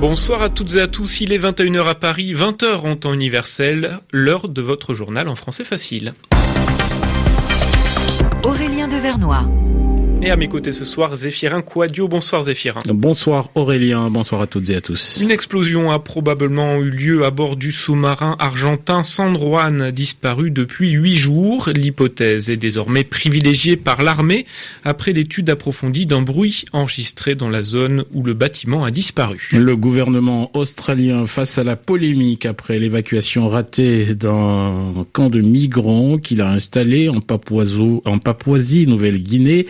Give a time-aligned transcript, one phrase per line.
[0.00, 3.98] Bonsoir à toutes et à tous, il est 21h à Paris, 20h en temps universel,
[4.10, 6.14] l'heure de votre journal en français facile.
[8.42, 9.44] Aurélien Devernois.
[10.22, 12.06] Et à mes côtés ce soir, Zéphirin Quadio.
[12.06, 12.82] Bonsoir Zéphirin.
[12.86, 15.20] Bonsoir Aurélien, bonsoir à toutes et à tous.
[15.22, 20.90] Une explosion a probablement eu lieu à bord du sous-marin argentin San Juan, disparu depuis
[20.90, 21.70] huit jours.
[21.74, 24.44] L'hypothèse est désormais privilégiée par l'armée
[24.84, 29.48] après l'étude approfondie d'un bruit enregistré dans la zone où le bâtiment a disparu.
[29.52, 36.42] Le gouvernement australien face à la polémique après l'évacuation ratée d'un camp de migrants qu'il
[36.42, 39.66] a installé en Papouasie-Nouvelle-Guinée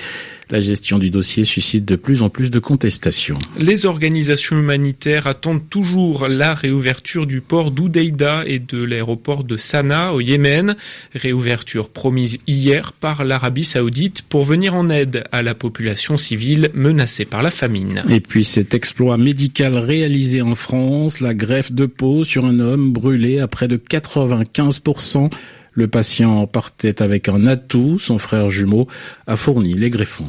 [0.51, 3.39] la gestion du dossier suscite de plus en plus de contestations.
[3.59, 10.13] Les organisations humanitaires attendent toujours la réouverture du port d'Oudeida et de l'aéroport de Sanaa
[10.13, 10.77] au Yémen,
[11.15, 17.24] réouverture promise hier par l'Arabie saoudite pour venir en aide à la population civile menacée
[17.24, 18.05] par la famine.
[18.09, 22.93] Et puis cet exploit médical réalisé en France, la greffe de peau sur un homme
[22.93, 25.30] brûlé à près de 95%.
[25.73, 28.89] Le patient partait avec un atout, son frère jumeau
[29.27, 30.29] a fourni les greffons.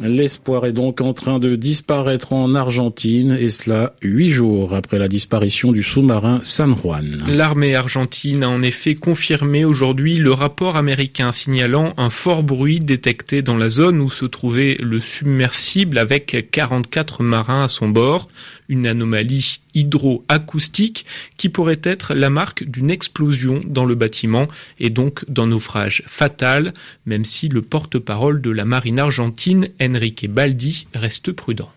[0.00, 5.06] L'espoir est donc en train de disparaître en Argentine, et cela huit jours après la
[5.06, 7.22] disparition du sous-marin San Juan.
[7.28, 13.42] L'armée argentine a en effet confirmé aujourd'hui le rapport américain signalant un fort bruit détecté
[13.42, 18.28] dans la zone où se trouvait le submersible avec 44 marins à son bord,
[18.68, 21.04] une anomalie hydroacoustique
[21.36, 26.72] qui pourrait être la marque d'une explosion dans le bâtiment et donc d'un naufrage fatal,
[27.06, 31.70] même si le porte-parole de la marine argentine, Enrique Baldi, reste prudent.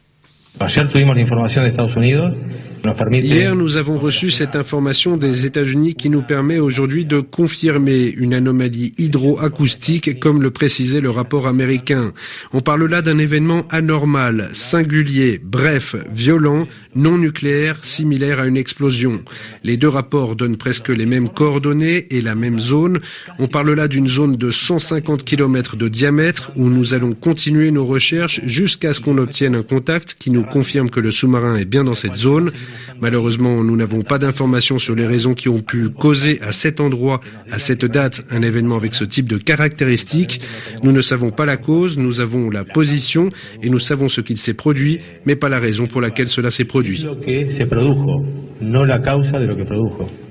[3.11, 8.33] Hier, nous avons reçu cette information des États-Unis qui nous permet aujourd'hui de confirmer une
[8.33, 12.13] anomalie hydroacoustique, comme le précisait le rapport américain.
[12.53, 19.21] On parle là d'un événement anormal, singulier, bref, violent, non nucléaire, similaire à une explosion.
[19.63, 22.99] Les deux rapports donnent presque les mêmes coordonnées et la même zone.
[23.39, 27.85] On parle là d'une zone de 150 km de diamètre où nous allons continuer nos
[27.85, 31.83] recherches jusqu'à ce qu'on obtienne un contact qui nous confirme que le sous-marin est bien
[31.83, 32.51] dans cette zone.
[32.99, 37.21] Malheureusement, nous n'avons pas d'informations sur les raisons qui ont pu causer à cet endroit,
[37.51, 40.41] à cette date, un événement avec ce type de caractéristiques.
[40.83, 43.29] Nous ne savons pas la cause, nous avons la position
[43.61, 46.65] et nous savons ce qu'il s'est produit, mais pas la raison pour laquelle cela s'est
[46.65, 47.05] produit.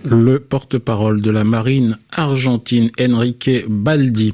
[0.04, 4.32] Le porte-parole de la marine argentine, Enrique Baldi.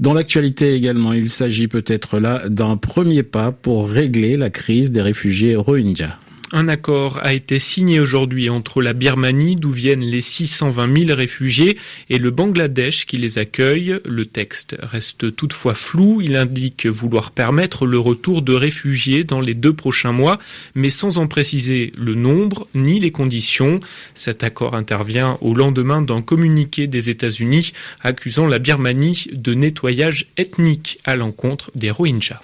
[0.00, 5.02] Dans l'actualité également, il s'agit peut-être là d'un premier pas pour régler la crise des
[5.02, 6.18] réfugiés Rohingyas.
[6.52, 11.76] Un accord a été signé aujourd'hui entre la Birmanie, d'où viennent les 620 000 réfugiés,
[12.08, 13.98] et le Bangladesh qui les accueille.
[14.04, 16.20] Le texte reste toutefois flou.
[16.22, 20.38] Il indique vouloir permettre le retour de réfugiés dans les deux prochains mois,
[20.76, 23.80] mais sans en préciser le nombre ni les conditions.
[24.14, 31.00] Cet accord intervient au lendemain d'un communiqué des États-Unis accusant la Birmanie de nettoyage ethnique
[31.04, 32.40] à l'encontre des Rohingyas.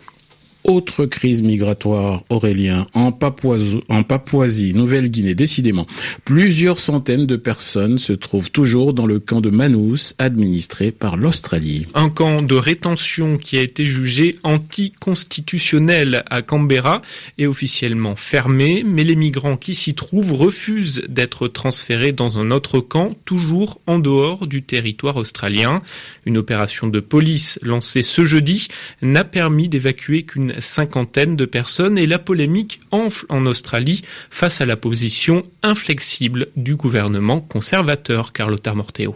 [0.64, 5.88] Autre crise migratoire, Aurélien, en Papouasie, en Papouasie Nouvelle-Guinée, décidément.
[6.24, 11.88] Plusieurs centaines de personnes se trouvent toujours dans le camp de Manus, administré par l'Australie.
[11.94, 17.00] Un camp de rétention qui a été jugé anticonstitutionnel à Canberra
[17.38, 22.78] est officiellement fermé, mais les migrants qui s'y trouvent refusent d'être transférés dans un autre
[22.78, 25.82] camp, toujours en dehors du territoire australien.
[26.24, 28.68] Une opération de police lancée ce jeudi
[29.02, 34.66] n'a permis d'évacuer qu'une cinquantaine de personnes et la polémique enfle en Australie face à
[34.66, 39.14] la position inflexible du gouvernement conservateur Carlota Morteo.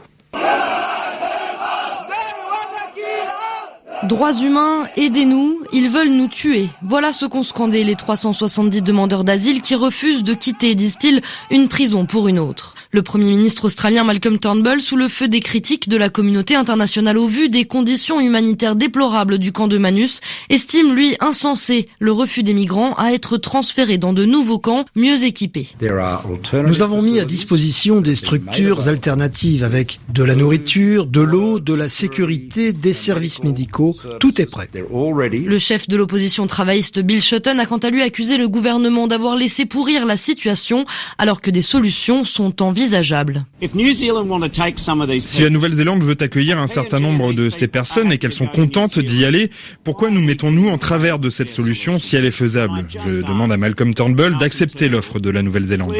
[4.02, 6.68] Droits humains, aidez-nous, ils veulent nous tuer.
[6.80, 11.20] Voilà ce qu'ont scandé les 370 demandeurs d'asile qui refusent de quitter, disent-ils,
[11.50, 12.74] une prison pour une autre.
[12.92, 17.18] Le Premier ministre australien Malcolm Turnbull, sous le feu des critiques de la communauté internationale
[17.18, 22.42] au vu des conditions humanitaires déplorables du camp de Manus, estime, lui, insensé le refus
[22.42, 25.68] des migrants à être transférés dans de nouveaux camps mieux équipés.
[25.82, 31.74] Nous avons mis à disposition des structures alternatives avec de la nourriture, de l'eau, de
[31.74, 33.94] la sécurité, des services médicaux.
[34.20, 34.70] Tout est prêt.
[34.72, 39.34] Le chef de l'opposition travailliste Bill Shotton a quant à lui accusé le gouvernement d'avoir
[39.36, 40.84] laissé pourrir la situation
[41.18, 43.44] alors que des solutions sont envisageables.
[43.60, 49.00] Si la Nouvelle-Zélande veut accueillir un certain nombre de ces personnes et qu'elles sont contentes
[49.00, 49.50] d'y aller,
[49.82, 52.86] pourquoi nous mettons-nous en travers de cette solution si elle est faisable?
[52.88, 55.92] Je demande à Malcolm Turnbull d'accepter l'offre de la Nouvelle-Zélande.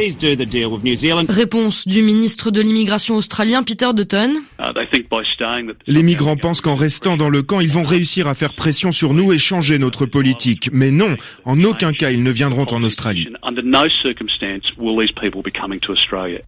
[1.29, 4.35] Réponse du ministre de l'immigration australien Peter Dutton.
[5.89, 9.13] Les migrants pensent qu'en restant dans le camp, ils vont réussir à faire pression sur
[9.13, 10.69] nous et changer notre politique.
[10.73, 13.29] Mais non, en aucun cas, ils ne viendront en Australie.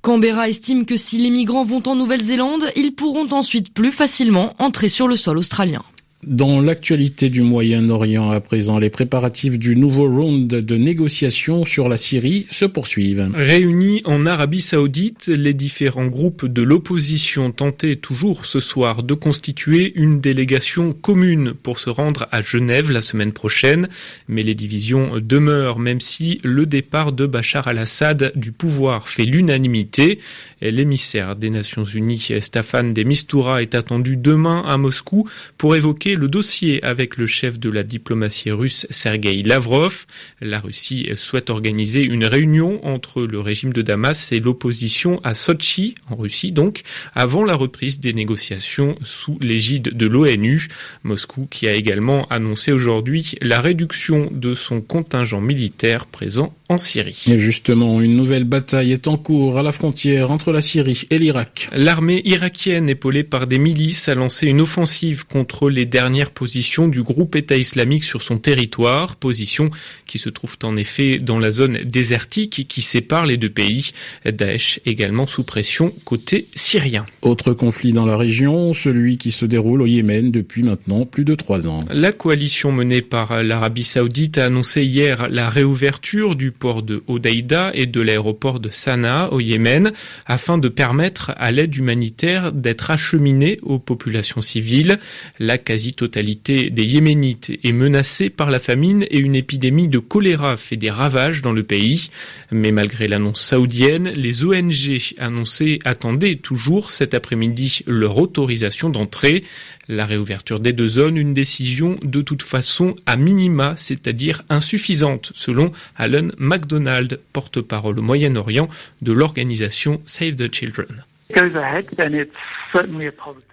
[0.02, 4.88] Canberra estime que si les migrants vont en Nouvelle-Zélande, ils pourront ensuite plus facilement entrer
[4.88, 5.82] sur le sol australien.
[6.26, 11.96] Dans l'actualité du Moyen-Orient à présent, les préparatifs du nouveau round de négociations sur la
[11.96, 13.30] Syrie se poursuivent.
[13.34, 19.92] Réunis en Arabie Saoudite, les différents groupes de l'opposition tentaient toujours ce soir de constituer
[19.94, 23.88] une délégation commune pour se rendre à Genève la semaine prochaine.
[24.26, 30.18] Mais les divisions demeurent, même si le départ de Bachar al-Assad du pouvoir fait l'unanimité.
[30.60, 36.28] L'émissaire des Nations Unies, Staffan de Mistura, est attendu demain à Moscou pour évoquer le
[36.28, 40.06] dossier avec le chef de la diplomatie russe Sergei Lavrov.
[40.40, 45.94] La Russie souhaite organiser une réunion entre le régime de Damas et l'opposition à Sochi,
[46.08, 46.82] en Russie donc,
[47.14, 50.68] avant la reprise des négociations sous l'égide de l'ONU.
[51.02, 57.24] Moscou qui a également annoncé aujourd'hui la réduction de son contingent militaire présent en Syrie.
[57.28, 61.18] Et justement, une nouvelle bataille est en cours à la frontière entre la Syrie et
[61.18, 61.68] l'Irak.
[61.72, 67.02] L'armée irakienne, épaulée par des milices, a lancé une offensive contre les dernières positions du
[67.02, 69.70] groupe État islamique sur son territoire, positions
[70.06, 73.92] qui se trouvent en effet dans la zone désertique qui sépare les deux pays.
[74.30, 77.06] Daesh également sous pression côté syrien.
[77.22, 81.34] Autre conflit dans la région, celui qui se déroule au Yémen depuis maintenant plus de
[81.34, 81.80] trois ans.
[81.90, 87.86] La coalition menée par l'Arabie saoudite a annoncé hier la réouverture du de Hodeïda et
[87.86, 89.92] de l'aéroport de Sanaa au Yémen
[90.26, 94.98] afin de permettre à l'aide humanitaire d'être acheminée aux populations civiles.
[95.38, 100.76] La quasi-totalité des Yéménites est menacée par la famine et une épidémie de choléra fait
[100.76, 102.10] des ravages dans le pays.
[102.50, 109.44] Mais malgré l'annonce saoudienne, les ONG annoncées attendaient toujours cet après-midi leur autorisation d'entrée.
[109.88, 115.72] La réouverture des deux zones, une décision de toute façon à minima, c'est-à-dire insuffisante, selon
[115.96, 118.68] Alan MacDonald, porte-parole au Moyen-Orient
[119.00, 121.04] de l'organisation Save the Children.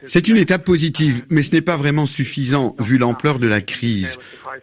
[0.05, 4.17] C'est une étape positive, mais ce n'est pas vraiment suffisant vu l'ampleur de la crise.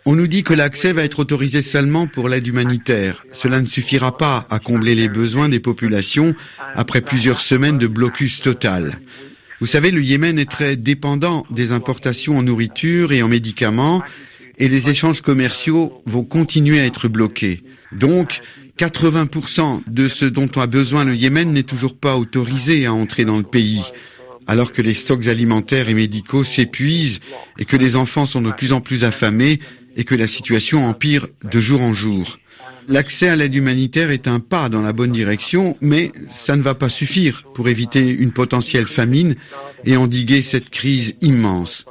[0.07, 3.25] On nous dit que l'accès va être autorisé seulement pour l'aide humanitaire.
[3.31, 6.35] Cela ne suffira pas à combler les besoins des populations
[6.75, 8.99] après plusieurs semaines de blocus total.
[9.63, 14.03] Vous savez, le Yémen est très dépendant des importations en nourriture et en médicaments,
[14.59, 17.61] et les échanges commerciaux vont continuer à être bloqués.
[17.93, 18.41] Donc,
[18.77, 23.37] 80% de ce dont a besoin le Yémen n'est toujours pas autorisé à entrer dans
[23.37, 23.85] le pays,
[24.49, 27.21] alors que les stocks alimentaires et médicaux s'épuisent
[27.57, 29.61] et que les enfants sont de plus en plus affamés
[29.95, 32.41] et que la situation empire de jour en jour.
[32.89, 36.75] L'accès à l'aide humanitaire est un pas dans la bonne direction, mais ça ne va
[36.75, 39.37] pas suffire pour éviter une potentielle famine
[39.85, 41.87] et endiguer cette crise immense.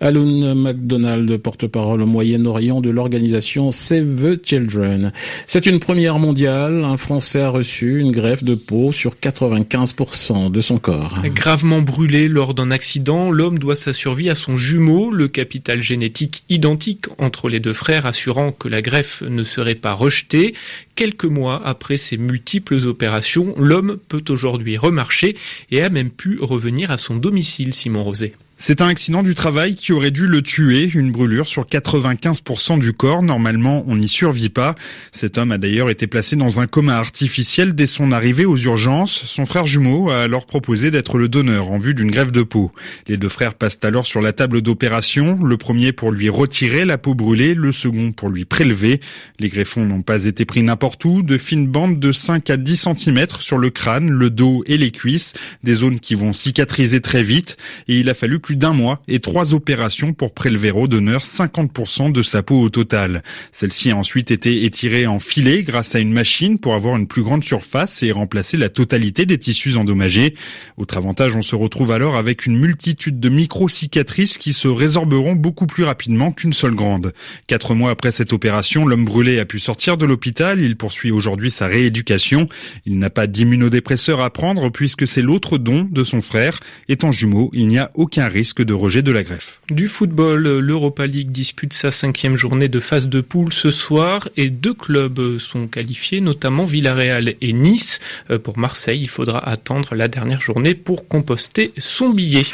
[0.00, 5.12] Alun MacDonald, porte-parole au Moyen-Orient de l'organisation Save the Children.
[5.46, 6.84] C'est une première mondiale.
[6.84, 11.20] Un Français a reçu une greffe de peau sur 95% de son corps.
[11.24, 16.44] Gravement brûlé lors d'un accident, l'homme doit sa survie à son jumeau, le capital génétique
[16.48, 20.54] identique entre les deux frères assurant que la greffe ne serait pas rejetée.
[20.96, 25.36] Quelques mois après ces multiples opérations, l'homme peut aujourd'hui remarcher
[25.70, 28.34] et a même pu revenir à son domicile, Simon Rosé.
[28.56, 32.92] C'est un accident du travail qui aurait dû le tuer, une brûlure sur 95% du
[32.92, 33.22] corps.
[33.22, 34.74] Normalement, on n'y survit pas.
[35.12, 39.24] Cet homme a d'ailleurs été placé dans un coma artificiel dès son arrivée aux urgences.
[39.26, 42.70] Son frère jumeau a alors proposé d'être le donneur en vue d'une grève de peau.
[43.08, 46.96] Les deux frères passent alors sur la table d'opération, le premier pour lui retirer la
[46.96, 49.00] peau brûlée, le second pour lui prélever.
[49.40, 52.88] Les greffons n'ont pas été pris n'importe où, de fines bandes de 5 à 10
[52.96, 55.34] cm sur le crâne, le dos et les cuisses,
[55.64, 57.56] des zones qui vont cicatriser très vite,
[57.88, 62.12] et il a fallu plus d'un mois et trois opérations pour prélever au donneur 50%
[62.12, 63.22] de sa peau au total.
[63.52, 67.22] Celle-ci a ensuite été étirée en filet grâce à une machine pour avoir une plus
[67.22, 70.34] grande surface et remplacer la totalité des tissus endommagés.
[70.76, 75.66] Autre avantage, on se retrouve alors avec une multitude de micro-cicatrices qui se résorberont beaucoup
[75.66, 77.14] plus rapidement qu'une seule grande.
[77.46, 80.60] Quatre mois après cette opération, l'homme brûlé a pu sortir de l'hôpital.
[80.60, 82.46] Il poursuit aujourd'hui sa rééducation.
[82.84, 86.60] Il n'a pas d'immunodépresseur à prendre puisque c'est l'autre don de son frère.
[86.90, 89.60] Étant jumeau, il n'y a aucun risque de rejet de la greffe.
[89.70, 94.50] Du football, l'Europa League dispute sa cinquième journée de phase de poule ce soir et
[94.50, 98.00] deux clubs sont qualifiés, notamment Villarreal et Nice.
[98.30, 102.44] Euh, pour Marseille, il faudra attendre la dernière journée pour composter son billet.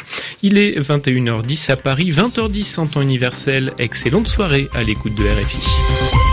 [0.43, 3.73] Il est 21h10 à Paris, 20h10 en temps universel.
[3.79, 6.30] Excellente soirée à l'écoute de RFI.